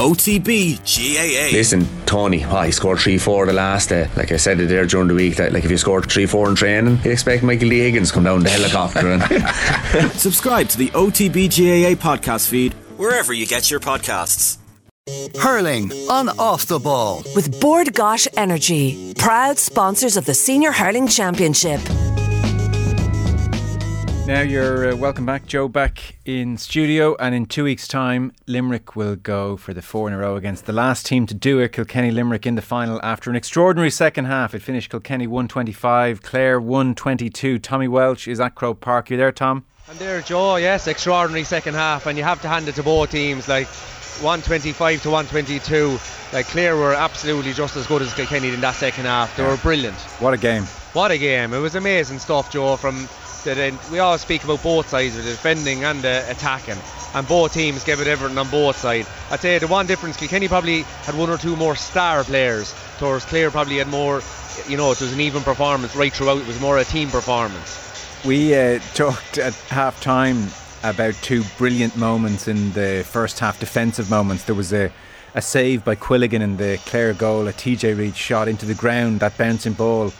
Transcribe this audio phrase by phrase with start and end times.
[0.00, 1.52] OTB GAA.
[1.54, 4.08] Listen, Tony, oh, he scored 3 4 the last day.
[4.16, 6.48] Like I said it there during the week, that, like if you scored 3 4
[6.48, 7.80] in training, you expect Michael D.
[7.80, 9.12] Higgins come down the helicopter.
[9.12, 14.56] And Subscribe to the OTB GAA podcast feed wherever you get your podcasts.
[15.38, 17.22] Hurling on off the ball.
[17.34, 21.80] with Bord Gáis Energy, proud sponsors of the Senior Hurling Championship.
[24.30, 28.94] Now you're uh, welcome back, Joe, back in studio, and in two weeks' time, Limerick
[28.94, 31.72] will go for the four in a row against the last team to do it,
[31.72, 34.54] Kilkenny Limerick, in the final after an extraordinary second half.
[34.54, 37.58] It finished Kilkenny 125, Clare 122.
[37.58, 39.10] Tommy Walsh is at Croke Park.
[39.10, 39.64] You there, Tom?
[39.88, 43.10] And there, Joe, yes, extraordinary second half, and you have to hand it to both
[43.10, 43.48] teams.
[43.48, 45.98] Like 125 to 122,
[46.32, 49.36] like Clare were absolutely just as good as Kilkenny in that second half.
[49.36, 49.96] They were brilliant.
[50.20, 50.62] What a game!
[50.92, 51.52] What a game!
[51.52, 52.76] It was amazing stuff, Joe.
[52.76, 53.08] From
[53.44, 56.78] the, the we always speak about both sides, of the defending and the attacking,
[57.14, 59.08] and both teams gave it everything on both sides.
[59.30, 63.24] I'd say the one difference, Kilkenny probably had one or two more star players, towards
[63.24, 64.22] Clare probably had more.
[64.68, 66.38] You know, it was an even performance right throughout.
[66.38, 67.90] It was more a team performance.
[68.24, 70.48] We uh, talked at half time
[70.82, 74.44] about two brilliant moments in the first half, defensive moments.
[74.44, 74.92] There was a,
[75.34, 79.20] a save by Quilligan in the Clare goal, a TJ Reid shot into the ground,
[79.20, 80.12] that bouncing ball,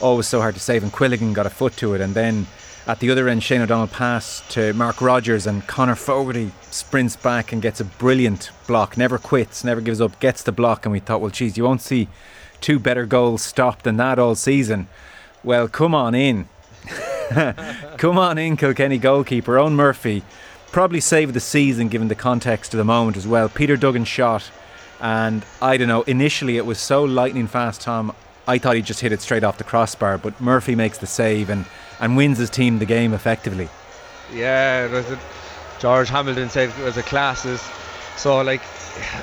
[0.00, 2.00] always so hard to save, and Quilligan got a foot to it.
[2.00, 2.46] And then
[2.86, 7.50] at the other end, Shane O'Donnell passed to Mark Rodgers, and Conor Fogarty sprints back
[7.52, 10.84] and gets a brilliant block, never quits, never gives up, gets the block.
[10.84, 12.08] And we thought, well, geez, you won't see
[12.60, 14.88] two better goals stopped than that all season.
[15.42, 16.48] Well, come on in.
[17.96, 19.54] Come on in, Kilkenny goalkeeper.
[19.54, 20.22] Eoin Murphy
[20.70, 23.48] probably saved the season given the context of the moment as well.
[23.48, 24.50] Peter Duggan shot,
[25.00, 28.14] and I don't know, initially it was so lightning fast, Tom.
[28.46, 31.48] I thought he just hit it straight off the crossbar, but Murphy makes the save
[31.48, 31.64] and,
[32.00, 33.68] and wins his team the game effectively.
[34.32, 35.18] Yeah, a,
[35.80, 37.62] George Hamilton said it was a classes.
[38.16, 38.62] So like,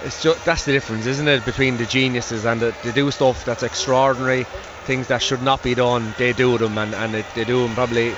[0.04, 3.46] it's just that's the difference, isn't it, between the geniuses and the, they do stuff
[3.46, 4.44] that's extraordinary,
[4.84, 6.14] things that should not be done.
[6.18, 8.14] They do them, and and it, they do them probably,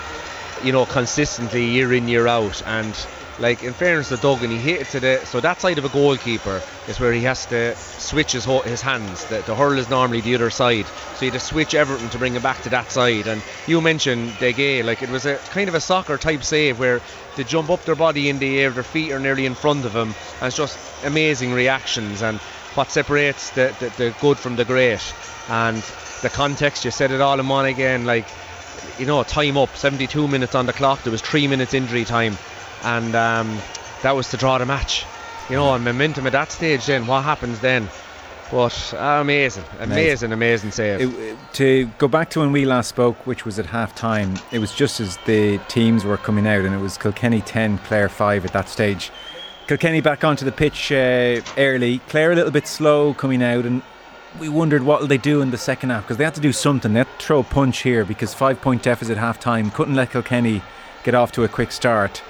[0.63, 2.61] you know, consistently year in year out.
[2.65, 2.95] And
[3.39, 5.89] like in fairness to Duggan, he hit it to the so that side of a
[5.89, 9.25] goalkeeper is where he has to switch his ho- his hands.
[9.25, 10.85] The, the hurl is normally the other side,
[11.15, 13.27] so you have to switch everything to bring it back to that side.
[13.27, 16.79] And you mentioned De Gea, like it was a kind of a soccer type save
[16.79, 17.01] where
[17.35, 19.93] they jump up their body in the air, their feet are nearly in front of
[19.95, 22.39] him, and it's just amazing reactions and
[22.75, 25.13] what separates the, the, the good from the great.
[25.49, 25.83] And
[26.21, 28.27] the context, you said it all in one again, like
[28.99, 31.03] you know, time up, 72 minutes on the clock.
[31.03, 32.37] There was three minutes injury time,
[32.83, 33.57] and um,
[34.01, 35.05] that was to draw the match.
[35.49, 36.85] You know, and momentum at that stage.
[36.85, 37.89] Then what happens then?
[38.51, 41.01] But uh, amazing, amazing, amazing save.
[41.01, 44.35] It- it- to go back to when we last spoke, which was at half time,
[44.51, 48.09] it was just as the teams were coming out, and it was Kilkenny 10, Clare
[48.09, 49.11] 5 at that stage.
[49.67, 53.81] Kilkenny back onto the pitch uh, early, Clare a little bit slow coming out, and
[54.39, 56.51] we wondered what will they do in the second half because they had to do
[56.51, 56.93] something.
[56.93, 60.11] They had to throw a punch here because five point deficit half time couldn't let
[60.11, 60.61] Kilkenny
[61.03, 62.21] get off to a quick start.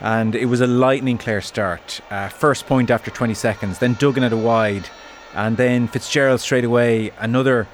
[0.00, 2.00] And it was a lightning Clare start.
[2.10, 4.88] Uh, first point after 20 seconds, then Duggan at a wide,
[5.34, 7.66] and then Fitzgerald straight away another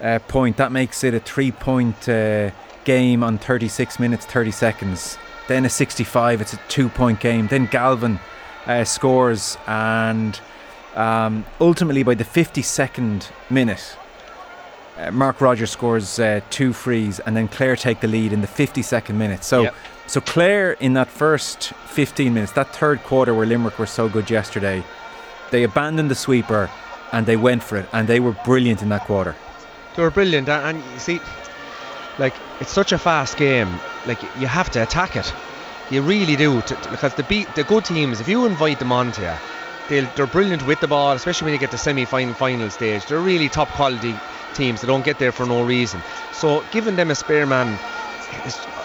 [0.00, 0.56] uh, point.
[0.56, 2.50] That makes it a three point uh,
[2.84, 5.18] game on 36 minutes 30 seconds.
[5.46, 7.46] Then a 65, it's a two point game.
[7.46, 8.18] Then Galvin
[8.66, 10.38] uh, scores, and
[10.98, 13.96] um, ultimately by the 52nd minute,
[14.98, 18.48] uh, Mark Rodgers scores uh, two frees, and then Clare take the lead in the
[18.48, 19.44] 52nd minute.
[19.44, 19.74] So, Yep.
[20.08, 24.28] so Clare in that first 15 minutes, that third quarter where Limerick were so good
[24.28, 24.82] yesterday,
[25.50, 26.68] they abandoned the sweeper
[27.12, 29.34] and they went for it, and they were brilliant in that quarter.
[29.96, 31.20] They were brilliant, and, and you see,
[32.18, 33.68] like it's such a fast game.
[34.06, 35.32] Like you have to attack it.
[35.90, 38.20] You really do, to, to- because the beat the good teams.
[38.20, 39.32] If you invite them onto you,
[39.88, 43.06] they'll, they're brilliant with the ball, especially when you get to semi-final final stage.
[43.06, 44.14] They're really top quality
[44.54, 44.80] teams.
[44.80, 46.02] They don't get there for no reason.
[46.32, 47.78] So giving them a spare man,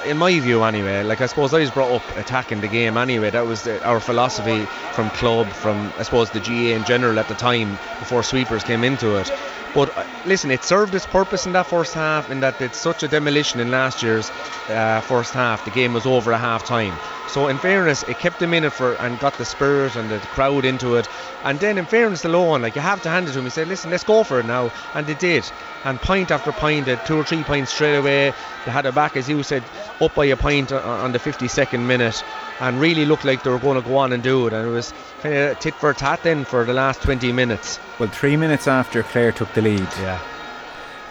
[0.06, 1.04] in my view anyway.
[1.04, 3.30] Like I suppose I was brought up attacking the game anyway.
[3.30, 7.28] That was the, our philosophy from club, from I suppose the GAA in general at
[7.28, 9.32] the time before sweepers came into it.
[9.74, 13.04] But uh, listen, it served its purpose in that first half in that it's such
[13.04, 14.30] a demolition in last year's
[14.70, 15.66] uh, first half.
[15.66, 16.94] The game was over at half time.
[17.34, 20.20] So in fairness, it kept them in it for and got the spirit and the
[20.20, 21.08] crowd into it.
[21.44, 23.46] And then in fairness Lohan, like you have to hand it to them.
[23.46, 24.72] He said, listen, let's go for it now.
[24.94, 25.44] And they did.
[25.84, 28.36] And point after point, they two or three points straight away.
[28.66, 29.64] They had it back, as you said,
[30.00, 32.24] up by a point on the 52nd minute.
[32.60, 34.54] And really looked like they were going to go on and do it.
[34.54, 34.94] And it was
[35.24, 37.80] kind of tit for tat then for the last 20 minutes.
[37.98, 40.22] Well, three minutes after Clare took the lead, Yeah.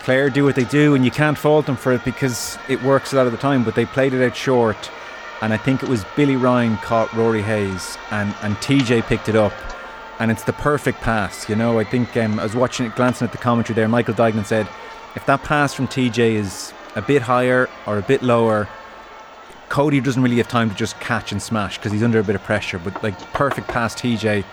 [0.05, 3.13] Clare do what they do, and you can't fault them for it because it works
[3.13, 3.63] a lot of the time.
[3.63, 4.91] But they played it out short,
[5.43, 9.35] and I think it was Billy Ryan caught Rory Hayes, and, and TJ picked it
[9.35, 9.53] up,
[10.21, 11.49] and it's the perfect pass.
[11.49, 13.89] You know, I think um, I was watching it, glancing at the commentary there.
[13.89, 14.69] Michael Duignan said,
[15.17, 18.69] if that pass from TJ is a bit higher or a bit lower,
[19.69, 22.37] Cody doesn't really have time to just catch and smash because he's under a bit
[22.37, 22.79] of pressure.
[22.79, 24.45] But like perfect pass TJ,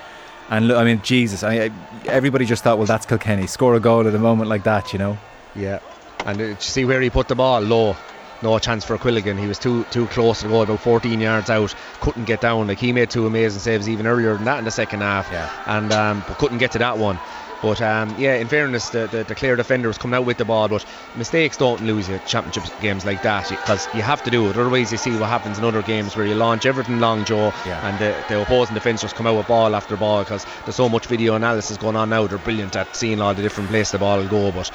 [0.49, 1.71] and look, I mean Jesus, I, I,
[2.07, 4.97] everybody just thought, well, that's Kilkenny score a goal at a moment like that, you
[4.97, 5.19] know.
[5.55, 5.79] Yeah,
[6.25, 7.95] and uh, see where he put the ball low.
[8.41, 9.37] No chance for Quilligan.
[9.39, 11.75] He was too too close to go, about 14 yards out.
[11.99, 12.67] Couldn't get down.
[12.67, 15.29] Like he made two amazing saves even earlier than that in the second half.
[15.31, 15.49] Yeah.
[15.65, 17.19] And um, but couldn't get to that one.
[17.61, 20.45] But um, yeah, in fairness, the, the, the Clare defender was coming out with the
[20.45, 20.69] ball.
[20.69, 20.85] But
[21.17, 24.55] mistakes don't lose you championship games like that because you have to do it.
[24.55, 27.85] Otherwise, you see what happens in other games where you launch everything long, Joe, Yeah.
[27.85, 30.87] and the, the opposing defence just come out with ball after ball because there's so
[30.87, 32.27] much video analysis going on now.
[32.27, 34.53] They're brilliant at seeing all the different places the ball will go.
[34.53, 34.71] But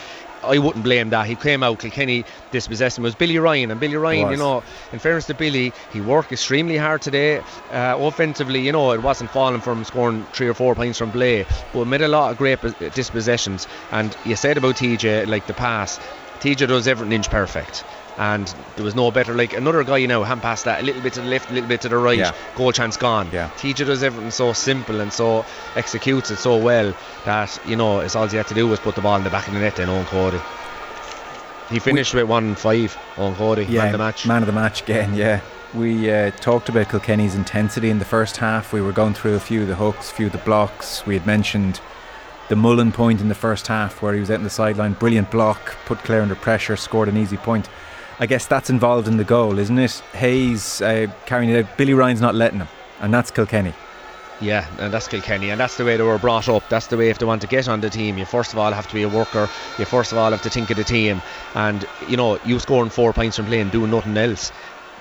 [0.46, 1.26] I wouldn't blame that.
[1.26, 3.04] He came out, Kilkenny dispossessed him.
[3.04, 4.62] It was Billy Ryan, and Billy Ryan, you know,
[4.92, 7.42] in fairness to Billy, he worked extremely hard today.
[7.70, 11.46] Uh, offensively, you know, it wasn't falling from scoring three or four points from play,
[11.72, 13.66] but made a lot of great pos- dispossessions.
[13.90, 15.98] And you said about TJ, like the pass,
[16.40, 17.84] TJ does everything inch perfect.
[18.16, 18.46] And
[18.76, 21.14] there was no better, like another guy, you know, hand past that, a little bit
[21.14, 22.32] to the left, a little bit to the right, Yeah.
[22.56, 23.28] goal chance gone.
[23.32, 23.50] Yeah.
[23.58, 25.44] TJ does everything so simple and so
[25.74, 26.94] executes it so well
[27.24, 29.30] that, you know, it's all he had to do was put the ball in the
[29.30, 30.38] back of the net then, Eoin Cody.
[31.70, 34.26] He finished with 1 5 on Cody, yeah, man of the match.
[34.26, 35.40] Man of the match again, yeah.
[35.74, 38.72] We uh, talked about Kilkenny's intensity in the first half.
[38.72, 41.04] We were going through a few of the hooks, a few of the blocks.
[41.04, 41.80] We had mentioned
[42.48, 44.92] the Mullen point in the first half where he was out in the sideline.
[44.92, 47.68] Brilliant block, put Clare under pressure, scored an easy point.
[48.20, 50.02] I guess that's involved in the goal, isn't it?
[50.12, 51.76] Hayes uh, carrying it out.
[51.76, 52.68] Billy Ryan's not letting him,
[53.00, 53.74] and that's Kilkenny.
[54.40, 56.68] Yeah, and that's Kilkenny, and that's the way they were brought up.
[56.68, 58.72] That's the way if they want to get on the team, you first of all
[58.72, 59.48] have to be a worker.
[59.78, 61.22] You first of all have to think of the team,
[61.54, 64.52] and you know you scoring four points from playing, doing nothing else.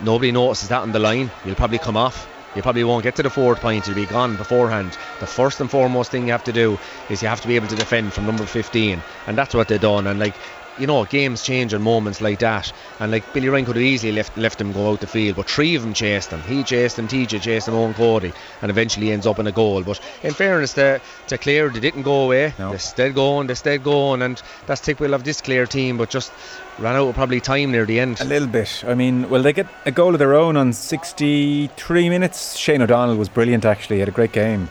[0.01, 1.29] Nobody notices that on the line.
[1.45, 2.27] You'll probably come off.
[2.55, 3.87] You probably won't get to the fourth point.
[3.87, 4.97] You'll be gone beforehand.
[5.19, 6.77] The first and foremost thing you have to do
[7.09, 9.81] is you have to be able to defend from number 15, and that's what they've
[9.81, 10.05] done.
[10.05, 10.35] And like
[10.77, 12.71] you know, games change in moments like that.
[12.99, 15.49] And like Billy Ryan could have easily left left him go out the field, but
[15.49, 16.41] three of them chased him.
[16.41, 19.83] He chased him, TJ chased him, Eoin Cody, and eventually ends up in a goal.
[19.83, 22.53] But in fairness to, to Clare, they didn't go away.
[22.57, 22.71] No.
[22.71, 26.31] They stayed going, they stayed going, and that's typical of this Clare team, but just
[26.79, 28.19] ran out of probably time near the end.
[28.21, 28.83] A little bit.
[28.87, 32.57] I mean, well, they get a goal of their own on 63 minutes.
[32.57, 33.97] Shane O'Donnell was brilliant, actually.
[33.97, 34.69] He had a great game.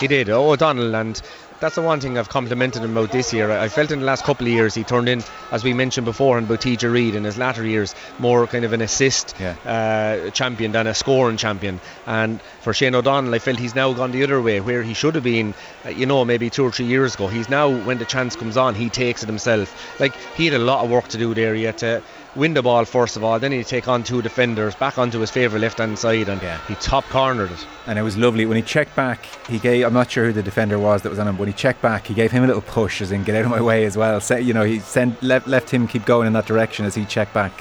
[0.00, 1.20] He did, oh, O'Donnell, and
[1.60, 3.50] that's the one thing I've complimented him about this year.
[3.50, 6.38] I felt in the last couple of years he turned in, as we mentioned before,
[6.38, 9.54] about TJ Reid in his latter years, more kind of an assist Yeah.
[9.66, 11.80] uh, champion than a scoring champion.
[12.06, 15.16] And for Shane O'Donnell, I felt he's now gone the other way, where he should
[15.16, 17.26] have been, uh, you know, maybe two or three years ago.
[17.26, 20.00] He's now, when the chance comes on, he takes it himself.
[20.00, 21.54] Like, he had a lot of work to do there.
[21.54, 22.02] He had to
[22.36, 25.30] win the ball first of all, then he'd take on two defenders, back onto his
[25.30, 26.58] favourite left hand side, and Yeah.
[26.68, 27.66] he top cornered it.
[27.86, 29.26] and it was lovely when he checked back.
[29.48, 31.38] He gave I'm not sure who the defender was that was on him.
[31.38, 33.50] When he checked back, he gave him a little push, as in get out of
[33.50, 34.20] my way as well.
[34.20, 37.04] So, you know, he sent left left him keep going in that direction as he
[37.04, 37.52] checked back.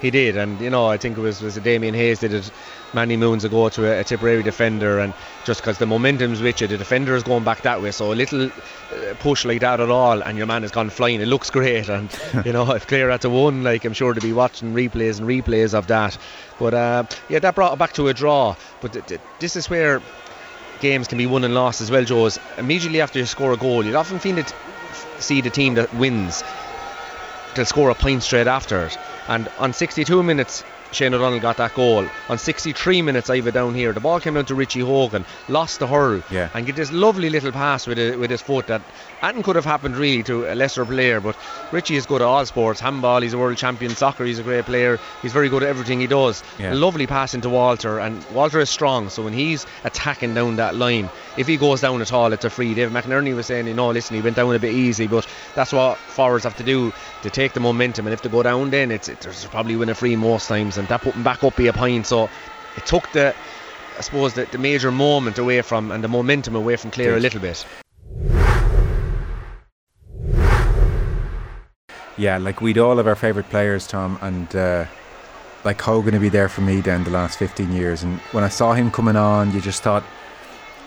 [0.00, 2.50] He did, and you know, I think it was was Damien Hayes did it
[2.94, 5.12] many moons ago to a, a Tipperary defender, and
[5.44, 8.14] just because the momentum's with you, the defender is going back that way, so a
[8.14, 11.20] little uh, push like that at all, and your man has gone flying.
[11.20, 12.10] It looks great, and
[12.46, 15.28] you know, if Clare had to won, like I'm sure to be watching replays and
[15.28, 16.16] replays of that.
[16.58, 18.54] But uh, yeah, that brought it back to a draw.
[18.80, 20.00] But th- th- this is where
[20.80, 22.30] games can be won and lost as well, Joe.
[22.56, 24.50] Immediately after you score a goal, you'd often find it
[25.18, 26.42] see the team that wins
[27.54, 28.96] they'll score a point straight after it.
[29.28, 32.04] And on 62 minutes, Shane O'Donnell got that goal.
[32.28, 33.92] On 63 minutes, I have it down here.
[33.92, 36.48] The ball came down to Richie Hogan, lost the hurl, Yeah.
[36.52, 38.82] and get this lovely little pass with it, with his foot that
[39.20, 41.20] hadn't could have happened really to a lesser player.
[41.20, 41.36] But
[41.70, 42.80] Richie is good at all sports.
[42.80, 43.94] Handball, he's a world champion.
[43.94, 44.98] Soccer, he's a great player.
[45.22, 46.42] He's very good at everything he does.
[46.58, 46.72] Yeah.
[46.72, 49.10] A lovely pass into Walter, and Walter is strong.
[49.10, 51.08] So when he's attacking down that line,
[51.40, 52.74] if he goes down at all, it's a free.
[52.74, 55.72] David McInerney was saying, you know, listen, he went down a bit easy, but that's
[55.72, 56.92] what forwards have to do
[57.22, 58.06] to take the momentum.
[58.06, 60.76] And if they go down, then it's it, there's probably win a free most times,
[60.76, 62.06] and that put him back up be a point.
[62.06, 62.28] So
[62.76, 63.34] it took the,
[63.96, 67.20] I suppose, the, the major moment away from and the momentum away from Clare a
[67.20, 67.64] little bit.
[72.18, 74.84] Yeah, like we'd all have our favourite players, Tom, and uh,
[75.64, 78.02] like Hogan to be there for me down the last 15 years.
[78.02, 80.04] And when I saw him coming on, you just thought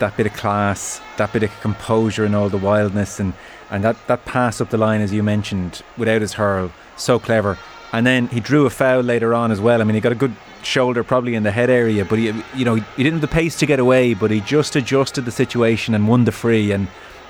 [0.03, 3.33] that bit of class, that bit of composure, and all the wildness, and
[3.71, 7.57] and that that pass up the line, as you mentioned, without his hurl, so clever.
[7.93, 9.79] And then he drew a foul later on as well.
[9.79, 12.65] I mean, he got a good shoulder probably in the head area, but he, you
[12.65, 15.93] know, he didn't have the pace to get away, but he just adjusted the situation
[15.93, 16.71] and won the free.
[16.71, 16.87] And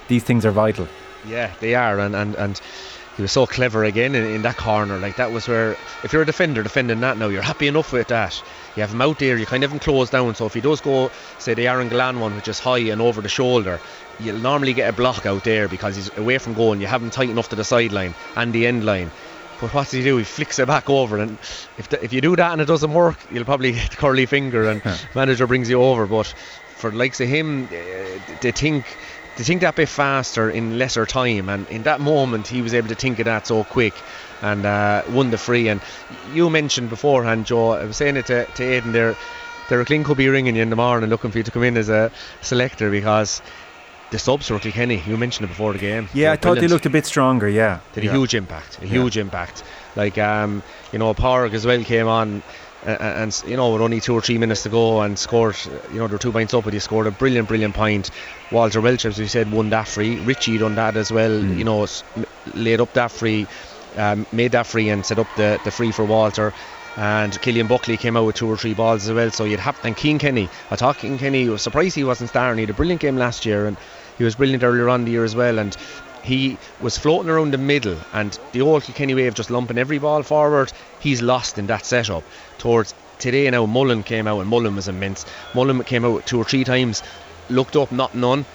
[0.08, 0.88] these things are vital.
[1.28, 2.60] Yeah, they are, and and, and
[3.16, 4.98] he was so clever again in, in that corner.
[4.98, 8.08] Like that was where, if you're a defender defending that now, you're happy enough with
[8.08, 8.42] that.
[8.76, 10.34] You have him out there, you kind of have him closed down.
[10.36, 13.22] So if he does go, say the Aaron Gillane one, which is high and over
[13.22, 13.82] the shoulder,
[14.18, 17.02] you'll normally get a block out there because he's away from goal and you have
[17.02, 19.12] him tight enough to the sideline and the end line.
[19.58, 20.18] But what does he do?
[20.18, 21.40] He flicks it back over, and
[21.78, 24.26] if the, if you do that and it doesn't work, you'll probably get the curly
[24.26, 24.82] finger, and
[25.14, 26.08] manager brings you over.
[26.08, 26.34] But
[26.66, 28.98] for the likes of him, uh, they think
[29.38, 32.90] they think that bit faster in lesser time, and in that moment he was able
[32.90, 33.94] to think of that so quick
[34.42, 35.70] and uh, won the free.
[35.70, 35.82] And
[36.34, 39.16] you mentioned beforehand, Joe, I was saying it to, to Aidan there.
[39.70, 41.78] Derek Lyng could be ringing you in the morning looking for you to come in
[41.78, 42.12] as a
[42.42, 43.42] selector because
[44.12, 46.08] the subs for Kilkenny, you mentioned it before the game.
[46.14, 47.50] Yeah, I were thought they looked a bit stronger.
[47.50, 49.64] Yeah, did a huge impact, a huge impact.
[49.96, 50.62] Like um,
[50.92, 52.44] you know, Park as well came on,
[52.86, 55.56] and you know, with only two or three minutes to go, and scored.
[55.92, 58.10] You know, they're two points up, but he scored a brilliant, brilliant point.
[58.52, 60.20] Walter Walsh, as we said, won that free.
[60.20, 61.32] Richie done that as well.
[61.32, 61.58] Mm.
[61.58, 61.88] You know,
[62.54, 63.48] laid up that free,
[63.98, 66.54] um, made that free, and set up the the free for Walter.
[66.96, 69.32] And Killian Buckley came out with two or three balls as well.
[69.32, 70.48] So you'd have and Cian Kenny.
[70.70, 72.58] I thought Cian Kenny was surprised he wasn't starting.
[72.58, 73.78] He had a brilliant game last year, and
[74.18, 75.58] he was brilliant earlier on the year as well.
[75.58, 75.76] And
[76.24, 80.00] he was floating around the middle, and the old Kilkenny way of just lumping every
[80.00, 82.24] ball forward, he's lost in that setup.
[82.58, 85.26] Towards today now, Mullen came out, and Mullen was immense.
[85.54, 87.04] Mullen came out two or three times,
[87.50, 88.46] looked up, not none.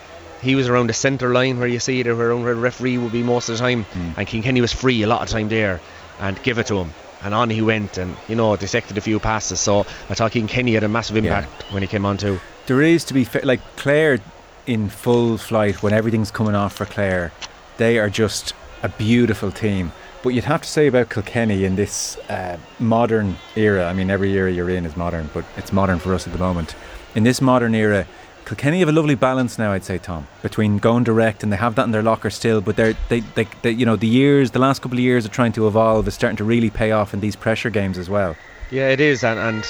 [0.40, 3.12] He was around the centre line where you see there, where where the referee would
[3.12, 4.12] be most of the time, hmm.
[4.16, 5.80] and Cian Kenny was free a lot of time there,
[6.20, 6.94] and give it to him.
[7.22, 9.60] And on he went, and you know, dissected a few passes.
[9.60, 12.40] So I thought Cian Kenny had a massive impact when he came on too.
[12.66, 14.20] There is to be fa- like Clare
[14.66, 17.32] in full flight when everything's coming off for Clare.
[17.78, 19.92] They are just a beautiful team.
[20.22, 23.86] But you'd have to say about Kilkenny in this uh, modern era.
[23.86, 26.38] I mean, every era you're in is modern, but it's modern for us at the
[26.38, 26.74] moment.
[27.14, 28.04] In this modern era,
[28.44, 29.72] Kilkenny have a lovely balance now.
[29.72, 32.60] I'd say, Tom, between going direct and they have that in their locker still.
[32.60, 35.30] But they're they, they, they you know the years, the last couple of years of
[35.30, 38.36] trying to evolve is starting to really pay off in these pressure games as well.
[38.70, 39.64] Yeah, it is, and, and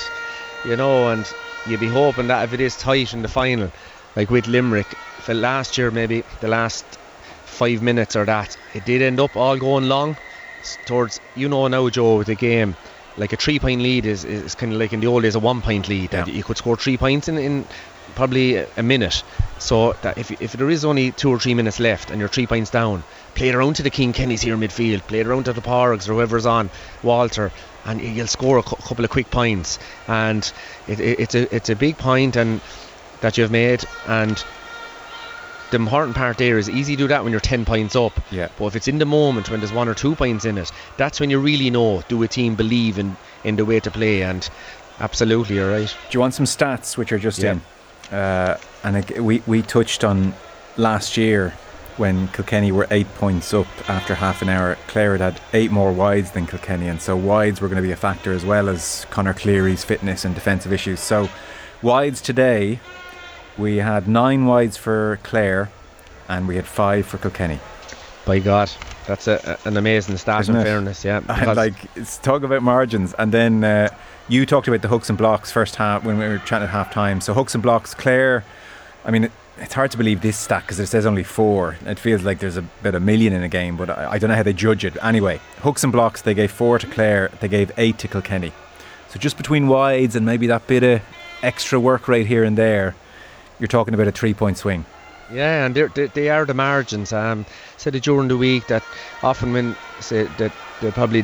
[0.65, 1.31] you know, and
[1.67, 3.71] you'd be hoping that if it is tight in the final,
[4.17, 4.87] like with Limerick,
[5.19, 6.87] for last year maybe the last
[7.59, 10.17] five minutes or that, it did end up all going long
[10.87, 12.77] towards you know now Joe with the game.
[13.17, 15.41] Like a three point lead is, is kind of like in the old days a
[15.41, 16.35] one point lead that Yeah.
[16.35, 17.65] you could score three points in, in
[18.15, 19.25] probably a, minute.
[19.59, 22.47] So that if, if there is only two or three minutes left and you're three
[22.47, 23.03] points down,
[23.35, 25.61] play it around to the Cian Kennys here in midfield, play it around to the
[25.61, 26.71] Porgs or whoever's on,
[27.03, 27.51] Walter,
[27.85, 29.81] and you'll score a cou- couple of quick points.
[30.07, 30.51] And
[30.87, 32.61] it, it, it's a it's a big point and
[33.21, 34.43] that you've made and
[35.71, 38.13] the important part there is easy to do that when you're 10 points up.
[38.31, 38.49] Yeah.
[38.59, 41.21] But if it's in the moment when there's one or two points in it, that's
[41.21, 44.23] when you really know do a team believe in, in the way to play.
[44.23, 44.49] And
[45.01, 45.89] absolutely, you're right.
[46.11, 47.53] Do you want some stats which are just Yeah.
[48.11, 48.17] in?
[48.17, 50.33] Uh, and we we touched on
[50.79, 51.53] last year
[51.99, 54.79] when Kilkenny were eight points up after half an hour.
[54.87, 57.91] Clare had had eight more wides than Kilkenny, and so wides were going to be
[57.93, 61.01] a factor as well as Conor Cleary's fitness and defensive issues.
[61.01, 61.29] So
[61.83, 62.81] wides today,
[63.59, 65.71] we had nine wides for Clare,
[66.29, 67.59] and we had five for Kilkenny.
[68.25, 68.71] By God,
[69.07, 70.43] that's a, an amazing stat.
[70.43, 70.65] Isn't in it?
[70.65, 71.21] fairness, yeah.
[71.29, 73.89] And like it's talk about margins, and then uh,
[74.29, 76.93] you talked about the hooks and blocks first half when we were chatting at half
[76.93, 77.21] time.
[77.21, 78.45] So hooks and blocks, Clare.
[79.05, 81.77] I mean, it, it's hard to believe this stat because it says only four.
[81.87, 84.37] It feels like there's about a million in a game, but I, I don't know
[84.37, 84.97] how they judge it.
[85.03, 88.53] Anyway, hooks and blocks, they gave four to Clare, they gave eight to Kilkenny.
[89.09, 91.03] So just between wides and maybe that bit of
[91.43, 92.95] extra work rate here and there,
[93.59, 94.85] you're talking about a three-point swing.
[95.31, 97.13] Yeah, and they're, they, they are the margins.
[97.13, 97.45] Um,
[97.77, 98.83] said it during the week that
[99.23, 101.23] often when say that they probably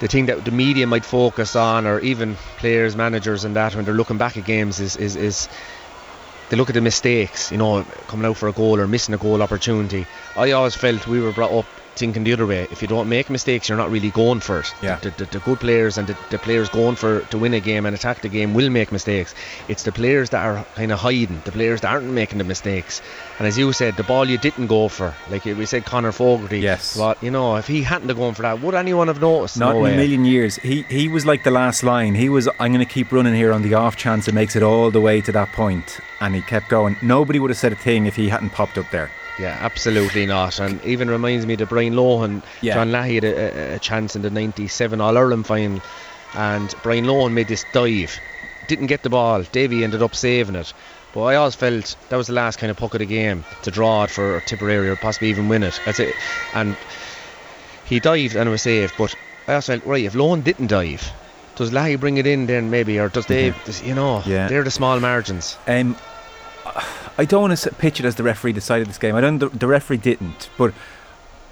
[0.00, 3.84] the thing that the media might focus on, or even players, managers, and that when
[3.84, 5.48] they're looking back at games is is, is
[6.50, 9.18] they look at the mistakes, you know, coming out for a goal or missing a
[9.18, 10.04] goal opportunity.
[10.36, 11.64] I always felt we were brought up
[11.96, 12.66] thinking the other way.
[12.70, 14.74] If you don't make mistakes, you're not really going for it.
[14.82, 14.96] Yeah.
[14.96, 17.86] The, the, the good players and the, the players going for to win a game
[17.86, 19.34] and attack the game will make mistakes.
[19.68, 23.02] It's the players that are kind of hiding, the players that aren't making the mistakes.
[23.38, 26.60] And as you said, the ball you didn't go for, like we said, Conor Fogarty.
[26.60, 26.96] Yes.
[26.96, 29.58] But you know, if he hadn't have gone for that, would anyone have noticed?
[29.58, 30.56] Not no in a million years.
[30.56, 32.14] He he was like the last line.
[32.14, 34.62] He was I'm going to keep running here on the off chance it makes it
[34.62, 36.96] all the way to that point, and he kept going.
[37.02, 39.10] Nobody would have said a thing if he hadn't popped up there.
[39.38, 40.60] Yeah, absolutely not.
[40.60, 42.74] And even reminds me that Brian Lohan, Yeah.
[42.74, 45.80] John Leahy had a, a, chance in the 97 All Ireland final,
[46.34, 48.18] and Brian Lohan made this dive.
[48.68, 49.42] Didn't get the ball.
[49.42, 50.72] Davy ended up saving it.
[51.14, 53.70] But I always felt that was the last kind of puck of the game to
[53.70, 55.78] draw it for Tipperary or possibly even win it.
[55.84, 56.14] That's it.
[56.54, 56.76] And
[57.84, 58.94] he dived and it was saved.
[58.96, 59.14] But
[59.46, 61.10] I also felt, right, if Lohan didn't dive,
[61.56, 62.98] does Leahy bring it in then maybe?
[62.98, 64.30] Or does Dave, does, you know, Mm-hmm.
[64.30, 64.48] Yeah.
[64.48, 65.58] they're the small margins.
[65.66, 65.96] Um,
[67.18, 69.14] I don't want to pitch it as the referee decided this game.
[69.14, 69.38] I don't.
[69.38, 70.72] The, the referee didn't, but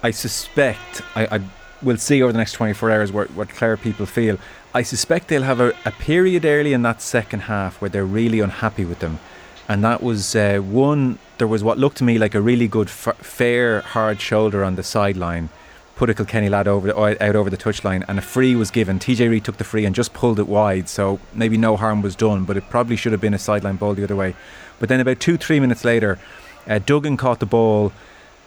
[0.03, 1.01] I suspect.
[1.15, 1.41] I, I
[1.81, 4.37] we'll see over the next 24 hours what, what Clare people feel.
[4.73, 8.39] I suspect they'll have a, a period early in that second half where they're really
[8.39, 9.19] unhappy with them.
[9.67, 12.87] And that was uh, one, there was what looked to me like a really good,
[12.87, 15.49] f- fair, hard shoulder on the sideline.
[15.95, 18.97] Put a Kilkenny lad over out over the touchline, and a free was given.
[18.97, 22.15] TJ Reid took the free and just pulled it wide, so maybe no harm was
[22.15, 24.35] done, but it probably should have been a sideline ball the other way.
[24.81, 26.19] But then about two, three minutes later,
[26.67, 27.93] uh, Duggan caught the ball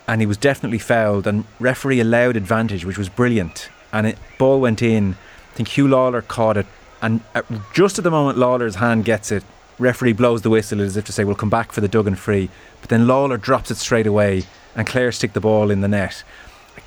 [0.07, 3.71] and he was definitely fouled, and referee allowed advantage, which was brilliant.
[3.93, 5.17] And it ball went in.
[5.53, 6.67] I think Huw Lawlor caught it,
[7.01, 9.45] and at, just at the moment Lawlor's hand gets it,
[9.79, 12.51] referee blows the whistle as if to say we'll come back for the Duggan free.
[12.81, 14.43] But then Lawlor drops it straight away,
[14.75, 16.23] and Clare stick the ball in the net.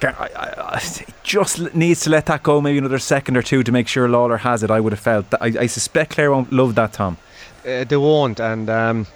[0.03, 3.71] I, I, I, just needs to let that go maybe another second or two to
[3.71, 4.69] make sure Lawlor has it.
[4.69, 5.25] I would have felt.
[5.41, 7.17] I, suspect Clare won't love that, Tom.
[7.65, 9.07] Uh, they won't, and um,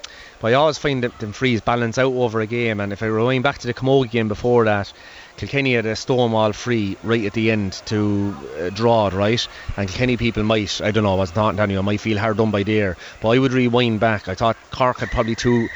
[0.42, 2.80] but I always find that them frees balance out over a game.
[2.80, 4.92] And if I rewind back to the Camogie game before that,
[5.36, 9.46] Kilkenny had a Stonewall free right at the end to uh, draw it, right?
[9.76, 12.50] And Kilkenny people might, I don't know, was not you, I might feel hard done
[12.50, 12.96] by there.
[13.20, 14.26] But I would rewind back.
[14.26, 15.68] I thought Cork had probably two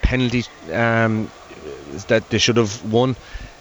[0.00, 1.30] penalties um,
[2.08, 3.16] that they should have won.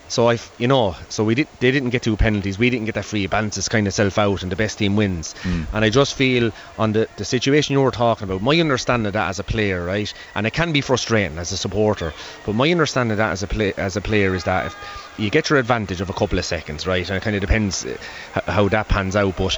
[0.07, 1.47] So I, you know, so we did.
[1.59, 2.59] They didn't get two penalties.
[2.59, 3.23] We didn't get that free.
[3.23, 5.33] It balances kind of self out, and the best team wins.
[5.41, 5.65] Mm.
[5.73, 9.13] And I just feel on the the situation you were talking about, my understanding of
[9.13, 12.13] that as a player, right, and it can be frustrating as a supporter,
[12.45, 14.75] but my understanding of that as a play as a player is that if
[15.17, 17.85] you get your advantage of a couple of seconds, right, and it kind of depends
[17.85, 19.57] uh, how that pans out, but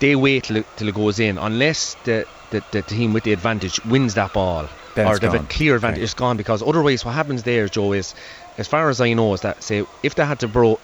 [0.00, 3.32] they wait till it, till it goes in, unless the, the the team with the
[3.32, 4.68] advantage wins that ball.
[4.98, 8.14] Or the clear advantage is gone because otherwise what happens there Joe is
[8.58, 10.80] as far as I know, is that say if they had to broke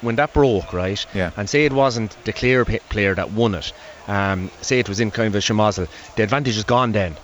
[0.00, 1.04] when that broke, right?
[1.14, 1.30] Yeah.
[1.36, 3.72] And say it wasn't the Clare player that won it,
[4.08, 7.18] um, say it was in kind of a schmozzle, the advantage is gone then.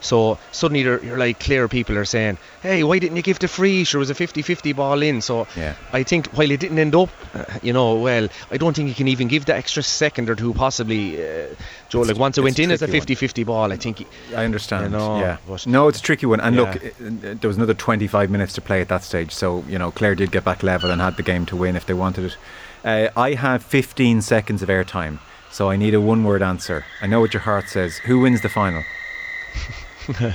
[0.00, 3.48] So suddenly you're, you're, like Clare people are saying, hey, why didn't you give the
[3.48, 3.84] free?
[3.84, 5.20] Sure, it was a 50-50 ball in.
[5.20, 5.74] So yeah.
[5.92, 8.94] I think while it didn't end up, uh, you know, well, I don't think you
[8.94, 11.16] can even give the extra second or two possibly.
[11.16, 11.46] Uh,
[11.88, 14.06] Joe, it's, like once it went in as a 50-50 ball, I think.
[14.34, 14.84] I understand.
[14.84, 15.38] You know, yeah.
[15.66, 16.40] no, it's a tricky one.
[16.40, 16.62] And yeah.
[16.62, 19.32] look, it, there was another 25 minutes to play at that stage.
[19.32, 21.86] So you know, Clare did get back level and had the game to win if
[21.86, 22.36] they wanted it.
[22.84, 25.18] Uh, I have 15 seconds of airtime,
[25.50, 26.84] so I need a one-word answer.
[27.02, 27.96] I know what your heart says.
[27.98, 28.84] Who wins the final?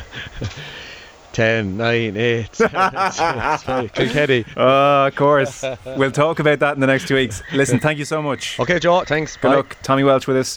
[1.34, 4.46] 10, 9, 8, 7, Kilkenny.
[4.56, 5.64] Oh, of course.
[5.98, 7.42] we'll talk about that in the next two weeks.
[7.54, 8.60] Listen, thank you so much.
[8.60, 9.36] Okay, Joe, thanks.
[9.38, 9.56] Good Bye.
[9.56, 9.78] luck.
[9.82, 10.50] Tommy Walsh with us.